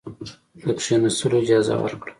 [0.65, 2.09] د کښېنستلو اجازه ورکړه.